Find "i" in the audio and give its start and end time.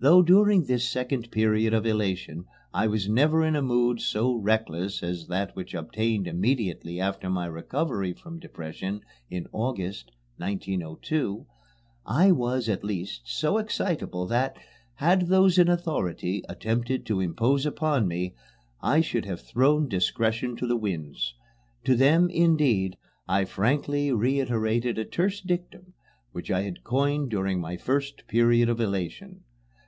2.74-2.88, 12.04-12.32, 18.82-19.00, 23.26-23.46, 26.50-26.60